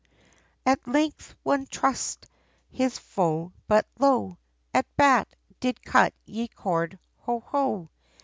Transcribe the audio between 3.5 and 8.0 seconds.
but lo! A bat, did cut ye cord, ho! ho!